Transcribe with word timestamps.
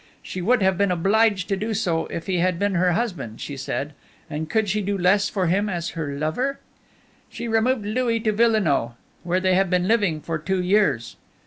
She 0.23 0.41
would 0.41 0.63
have 0.63 0.79
been 0.79 0.89
obliged 0.89 1.47
to 1.49 1.55
do 1.55 1.75
so 1.75 2.07
if 2.07 2.25
he 2.25 2.37
had 2.39 2.57
been 2.57 2.73
her 2.73 2.93
husband, 2.93 3.39
she 3.39 3.55
said, 3.55 3.93
and 4.31 4.49
could 4.49 4.67
she 4.67 4.81
do 4.81 4.97
less 4.97 5.29
for 5.29 5.45
him 5.45 5.69
as 5.69 5.89
her 5.89 6.17
lover? 6.17 6.57
"She 7.29 7.47
removed 7.47 7.85
Louis 7.85 8.19
to 8.21 8.31
Villenoix, 8.31 8.93
where 9.21 9.39
they 9.39 9.53
have 9.53 9.69
been 9.69 9.87
living 9.87 10.19
for 10.19 10.39
two 10.39 10.63
years." 10.63 11.17